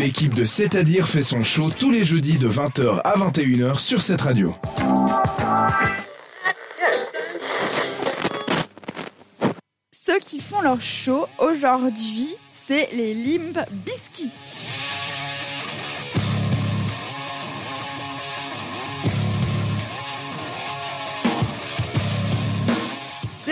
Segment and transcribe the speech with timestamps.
[0.00, 4.22] L'équipe de C'est-à-dire fait son show tous les jeudis de 20h à 21h sur cette
[4.22, 4.56] radio.
[9.92, 14.30] Ceux qui font leur show aujourd'hui, c'est les Limp Biscuits.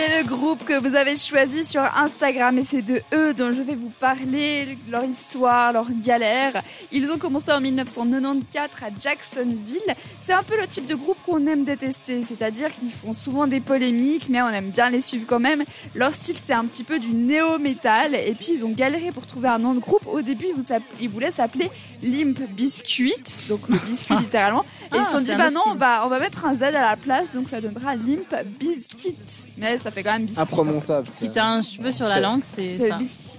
[0.08, 3.60] C'est le groupe que vous avez choisi sur Instagram et c'est de eux dont je
[3.60, 6.62] vais vous parler, leur histoire, leur galère.
[6.92, 9.94] Ils ont commencé en 1994 à Jacksonville.
[10.22, 13.60] C'est un peu le type de groupe qu'on aime détester, c'est-à-dire qu'ils font souvent des
[13.60, 15.64] polémiques, mais on aime bien les suivre quand même.
[15.94, 19.48] Leur style c'était un petit peu du néo-metal et puis ils ont galéré pour trouver
[19.48, 20.06] un nom de groupe.
[20.06, 20.46] Au début
[21.00, 21.70] ils voulaient s'appeler
[22.02, 23.14] Limp Biscuit,
[23.48, 24.64] donc le biscuit littéralement.
[24.94, 26.70] Et ils se sont dit bah non, on va, on va mettre un Z à
[26.70, 29.16] la place, donc ça donnera Limp Biscuit.
[29.56, 30.42] Mais ça fait quand même biscuit.
[30.42, 31.08] Imprononçable.
[31.12, 32.96] Si t'as un cheveu sur la langue, c'est ça.
[32.96, 33.38] biscuit.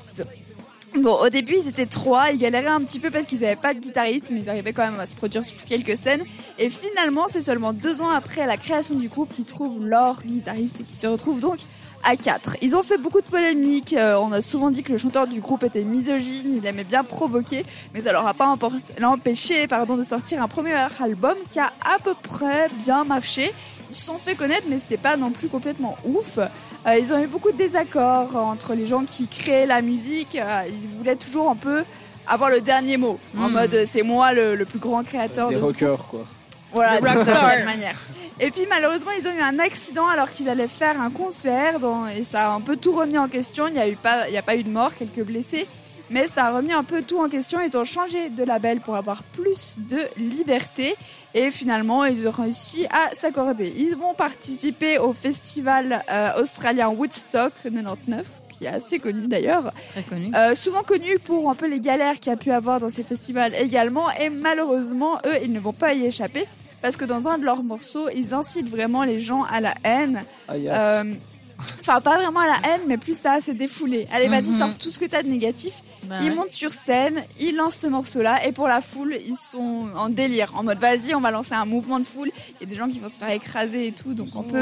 [0.95, 2.31] Bon, au début, ils étaient trois.
[2.31, 4.89] Ils galéraient un petit peu parce qu'ils n'avaient pas de guitariste, mais ils arrivaient quand
[4.89, 6.23] même à se produire sur quelques scènes.
[6.57, 10.81] Et finalement, c'est seulement deux ans après la création du groupe qu'ils trouvent leur guitariste
[10.81, 11.59] et qui se retrouvent donc
[12.03, 12.55] à quatre.
[12.61, 13.93] Ils ont fait beaucoup de polémiques.
[13.93, 17.03] euh, on a souvent dit que le chanteur du groupe était misogyne, il aimait bien
[17.03, 18.47] provoquer, mais ça leur a pas
[19.03, 23.53] empêché pardon, de sortir un premier album qui a à peu près bien marché.
[23.89, 26.37] Ils se sont fait connaître, mais c'était pas non plus complètement ouf.
[26.37, 30.35] Euh, ils ont eu beaucoup de désaccords entre les gens qui créaient la musique.
[30.35, 31.83] Euh, ils voulaient toujours un peu
[32.27, 33.19] avoir le dernier mot.
[33.37, 33.53] En Mm.
[33.53, 36.25] mode, c'est moi le, le plus grand créateur Des de rockers, quoi.
[36.71, 37.95] voilà, certaine manière.
[38.39, 42.07] Et puis malheureusement, ils ont eu un accident alors qu'ils allaient faire un concert dans-
[42.07, 43.67] et ça a un peu tout remis en question.
[43.67, 45.67] Il n'y a, eu pas, il y a pas eu de mort, quelques blessés,
[46.09, 47.59] mais ça a remis un peu tout en question.
[47.61, 50.95] Ils ont changé de label pour avoir plus de liberté
[51.33, 53.73] et finalement, ils ont réussi à s'accorder.
[53.77, 59.71] Ils vont participer au festival euh, australien Woodstock 99 qui est assez connu d'ailleurs.
[59.91, 60.31] Très connu.
[60.35, 63.03] Euh, souvent connu pour un peu les galères qu'il y a pu avoir dans ces
[63.03, 64.11] festivals également.
[64.11, 66.45] Et malheureusement, eux, ils ne vont pas y échapper.
[66.81, 70.23] Parce que dans un de leurs morceaux, ils incitent vraiment les gens à la haine.
[70.47, 70.77] Aïe, aïe.
[70.77, 71.13] Euh,
[71.81, 74.07] Enfin, pas vraiment à la haine, mais plus à se défouler.
[74.11, 75.73] Allez, vas-y, sors tout ce que t'as de négatif.
[76.03, 76.35] Bah Ils ouais.
[76.35, 80.51] montent sur scène, ils lancent ce morceau-là, et pour la foule, ils sont en délire.
[80.55, 82.31] En mode, vas-y, on va lancer un mouvement de foule.
[82.59, 84.57] Il y a des gens qui vont se faire écraser et tout, donc on peut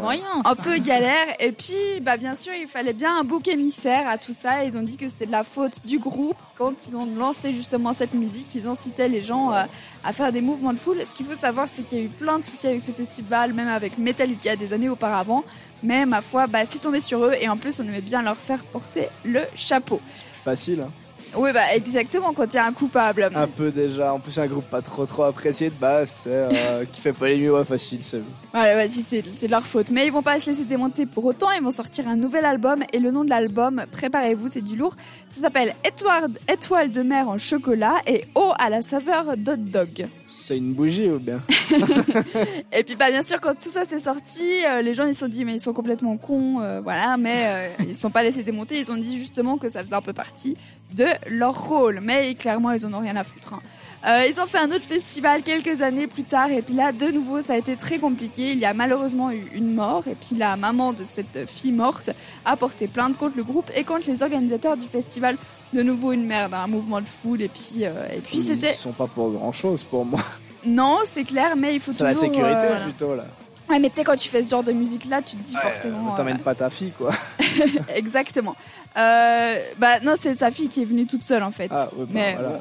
[0.00, 1.26] moyen, un peu galère.
[1.40, 4.64] Et puis, bah, bien sûr, il fallait bien un bouc émissaire à tout ça.
[4.64, 7.92] Ils ont dit que c'était de la faute du groupe quand ils ont lancé justement
[7.92, 8.54] cette musique.
[8.54, 9.62] Ils incitaient les gens euh,
[10.04, 10.98] à faire des mouvements de foule.
[11.00, 13.52] Ce qu'il faut savoir, c'est qu'il y a eu plein de soucis avec ce festival,
[13.52, 15.44] même avec Metallica des années auparavant.
[15.82, 18.36] Mais ma foi, bah, c'est tombé sur eux et en plus, on aimait bien leur
[18.36, 20.00] faire porter le chapeau.
[20.44, 20.90] Facile, hein.
[21.36, 23.28] Oui, bah, exactement, quand il y a un coupable.
[23.34, 24.14] Un peu déjà.
[24.14, 27.38] En plus, un groupe pas trop trop apprécié de base, euh, qui fait pas les
[27.38, 28.18] mieux, ouais, facile, c'est
[28.54, 29.90] Ouais, vas-y, c'est de leur faute.
[29.90, 31.50] Mais ils vont pas se laisser démonter pour autant.
[31.50, 32.82] Ils vont sortir un nouvel album.
[32.92, 34.96] Et le nom de l'album, préparez-vous, c'est du lourd.
[35.28, 40.06] Ça s'appelle Étoile, de mer en chocolat et eau à la saveur d'hot dog.
[40.24, 41.42] C'est une bougie ou bien?
[42.72, 45.20] Et puis, bah, bien sûr, quand tout ça s'est sorti, euh, les gens ils se
[45.20, 47.16] sont dit, mais ils sont complètement cons, euh, voilà.
[47.16, 48.78] Mais ils se sont pas laissés démonter.
[48.78, 50.56] Ils ont dit justement que ça faisait un peu partie
[50.94, 52.00] de leur rôle.
[52.02, 53.54] Mais clairement, ils en ont rien à foutre.
[53.54, 53.60] hein.
[54.06, 57.08] Euh, ils ont fait un autre festival quelques années plus tard et puis là de
[57.08, 58.52] nouveau ça a été très compliqué.
[58.52, 62.10] Il y a malheureusement eu une mort et puis la maman de cette fille morte
[62.44, 65.36] a porté plainte contre le groupe et contre les organisateurs du festival.
[65.72, 68.72] De nouveau une merde, un mouvement de foule et puis euh, et puis Ils c'était
[68.72, 70.20] sont pas pour grand chose pour moi.
[70.64, 73.24] non c'est clair mais il faut C'est la toujours sécurité euh, plutôt là.
[73.68, 75.54] Ouais mais tu sais quand tu fais ce genre de musique là tu te dis
[75.54, 76.08] forcément.
[76.08, 77.12] Euh, euh, T'emmènes pas ta fille quoi.
[77.94, 78.56] exactement.
[78.96, 81.70] Euh, bah non c'est sa fille qui est venue toute seule en fait.
[81.70, 82.60] Ah, ouais, bah, mais voilà.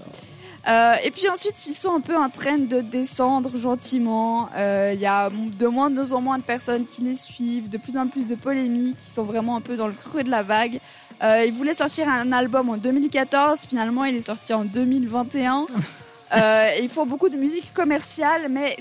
[0.67, 4.49] Euh, et puis ensuite, ils sont un peu en train de descendre gentiment.
[4.57, 7.95] Euh, Il y a de moins en moins de personnes qui les suivent, de plus
[7.97, 10.79] en plus de polémiques, ils sont vraiment un peu dans le creux de la vague.
[11.23, 15.67] Euh, ils voulaient sortir un album en 2014, finalement il est sorti en 2021.
[16.35, 18.75] Euh, ils font beaucoup de musique commerciale, mais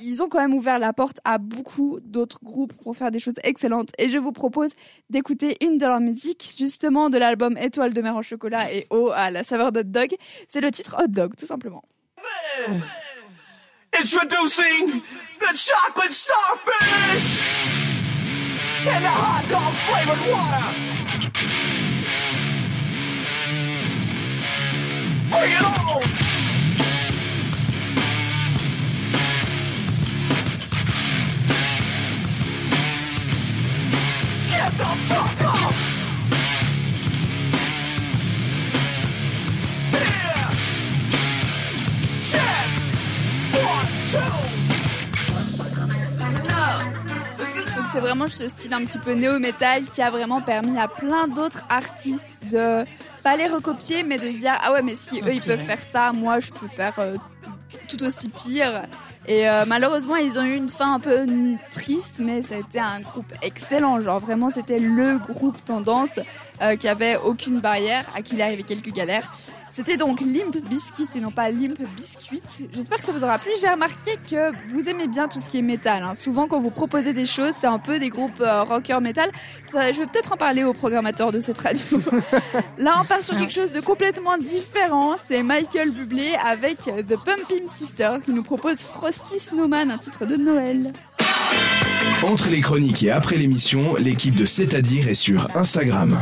[0.00, 3.34] ils ont quand même ouvert la porte à beaucoup d'autres groupes pour faire des choses
[3.44, 3.90] excellentes.
[3.98, 4.70] Et je vous propose
[5.10, 9.10] d'écouter une de leurs musiques, justement de l'album Étoile de mer en chocolat et eau
[9.14, 10.14] à la saveur d'hot dog.
[10.48, 11.84] C'est le titre Hot Dog, tout simplement.
[13.92, 15.00] Introducing
[15.40, 17.44] the chocolate starfish
[18.86, 20.98] and the hot dog flavored water.
[25.30, 26.17] Bring it on!
[47.98, 51.64] C'est vraiment ce style un petit peu néo-metal qui a vraiment permis à plein d'autres
[51.68, 52.84] artistes de
[53.24, 55.80] pas les recopier, mais de se dire ah ouais, mais si eux ils peuvent faire
[55.80, 57.16] ça, moi je peux faire euh,
[57.88, 58.84] tout aussi pire.
[59.26, 61.26] Et euh, malheureusement, ils ont eu une fin un peu
[61.72, 64.00] triste, mais ça a été un groupe excellent.
[64.00, 66.20] Genre vraiment, c'était le groupe tendance
[66.62, 69.32] euh, qui avait aucune barrière, à qui il arrivait quelques galères.
[69.70, 72.42] C'était donc Limp Biscuit et non pas Limp Biscuit.
[72.72, 73.50] J'espère que ça vous aura plu.
[73.60, 76.02] J'ai remarqué que vous aimez bien tout ce qui est métal.
[76.02, 76.14] hein.
[76.14, 79.30] Souvent, quand vous proposez des choses, c'est un peu des groupes euh, rocker métal.
[79.72, 81.84] Ça, je vais peut-être en parler au programmateur de cette radio.
[82.78, 85.16] Là, on part sur quelque chose de complètement différent.
[85.28, 90.36] C'est Michael Bublé avec The Pumping Sisters qui nous propose Frosty Snowman, un titre de
[90.36, 90.92] Noël.
[92.24, 96.16] Entre les chroniques et après l'émission, l'équipe de C'est-à-dire est sur Instagram.